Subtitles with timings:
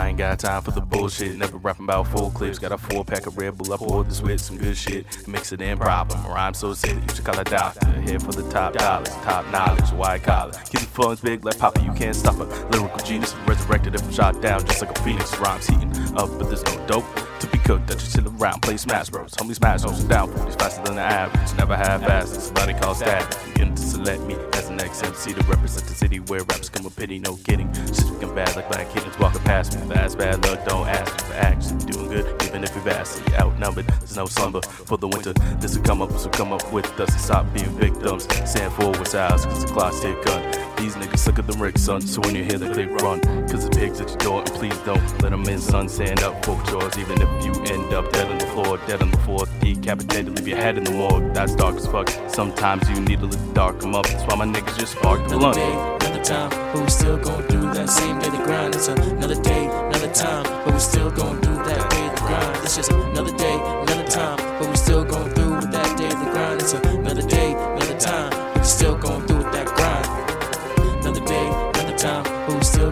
[0.00, 1.36] I ain't got time for the bullshit.
[1.36, 2.58] Never rapping about full clips.
[2.58, 3.70] Got a four pack of Red Bull.
[3.70, 5.04] I poured this with some good shit.
[5.28, 6.16] Mix it in proper.
[6.26, 7.86] Rhyme so sick you should call a doctor.
[8.00, 10.52] Here for the top dollars, top knowledge, white collar.
[10.52, 11.82] Keep the funds big like Papa.
[11.82, 13.34] You can't stop a lyrical genius.
[13.46, 15.38] Resurrected if I'm shot down just like a phoenix.
[15.38, 17.04] Rhymes heating up, but there's no dope
[17.40, 17.86] to be cooked.
[17.88, 19.32] that just chill around, play Smash Bros.
[19.34, 20.04] Homie Smash Bros.
[20.04, 21.58] down 40s faster than the average.
[21.58, 22.40] Never have fast.
[22.40, 23.36] Somebody call static.
[23.52, 26.84] Begin to select me as an ex MC to represent the city where raps come
[26.84, 27.18] with pity.
[27.18, 27.72] No kidding.
[27.74, 29.94] Shit looking bad like black kittens walking past me.
[29.94, 31.78] Fast, bad luck, don't ask me for action.
[31.78, 33.86] Doing good, even if you're vastly outnumbered.
[33.86, 35.32] There's no slumber for the winter.
[35.60, 38.24] This will come up, so come up with us and stop being victims.
[38.48, 40.69] Stand forward, sides, cause the clock's tick gun.
[40.80, 42.00] These niggas suck at the Rick, son.
[42.00, 43.20] So when you hear the click, run.
[43.48, 45.90] Cause the pigs at your door, and please don't let them in, son.
[45.90, 49.10] Stand up for yours, even if you end up dead on the floor, dead on
[49.10, 51.34] the floor, decapitated, leave your head in the morgue.
[51.34, 52.08] That's dark as fuck.
[52.28, 54.06] Sometimes you need a little dark come up.
[54.06, 56.00] That's why my niggas just spark the Another blunt.
[56.00, 58.18] day, another time, we still going through that same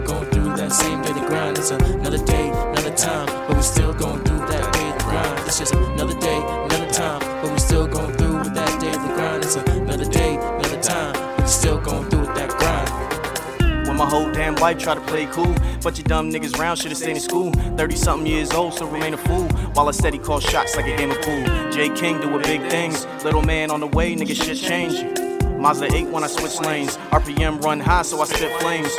[0.05, 1.57] still through that same daily grind.
[1.57, 5.47] It's another day, another time, but we still going through that daily grind.
[5.47, 9.43] It's just another day, another time, but we still going through with that daily grind.
[9.43, 13.87] It's another day, another time, but we still going through with that grind.
[13.87, 15.53] When my whole damn life try to play cool.
[15.81, 17.51] Bunch of dumb niggas round, should've stayed in school.
[17.51, 19.47] 30 something years old, still remain a fool.
[19.73, 21.43] While I steady call shots like a game of pool.
[21.71, 23.05] J-King doing big things.
[23.23, 25.03] Little man on the way, nigga shit change.
[25.59, 26.97] Mazda 8 when I switch lanes.
[27.11, 28.95] RPM run high, so I spit flames.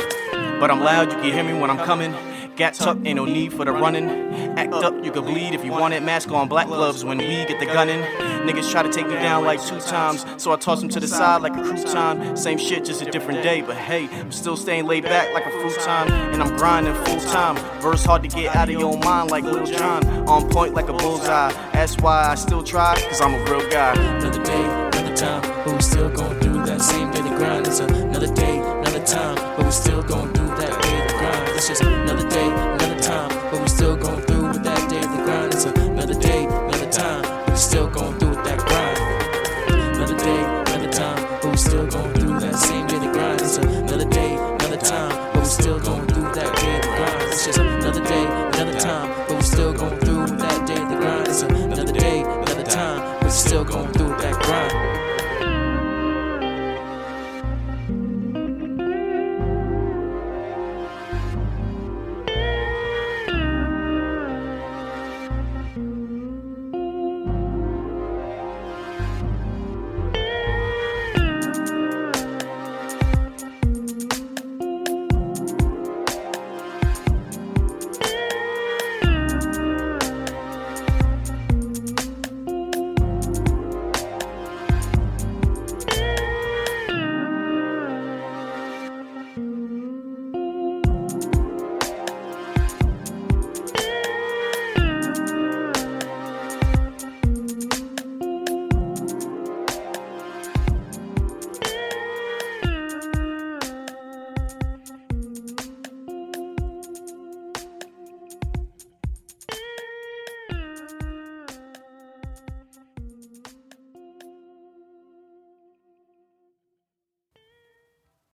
[0.61, 2.14] But I'm loud, you can hear me when I'm coming.
[2.55, 4.11] Gat tucked, ain't no need for the running.
[4.58, 6.02] Act up, you can bleed if you want it.
[6.02, 8.02] Mask on, black gloves when we get the gunning.
[8.47, 11.08] Niggas try to take me down like two times, so I toss them to the
[11.08, 12.36] side like a crouton.
[12.36, 13.62] Same shit, just a different day.
[13.62, 17.56] But hey, I'm still staying laid back like a futon, and I'm grinding full time.
[17.80, 20.06] Verse hard to get out of your mind like Lil Jon.
[20.29, 21.52] On point like a bullseye.
[21.73, 23.95] That's why I still try, cause I'm a real guy.
[23.95, 27.67] Another day, another time, but we still going through that same daily grind.
[27.67, 28.58] It's another day,
[29.11, 31.48] time, but we still gon' do that big grind.
[31.57, 32.70] It's just another day,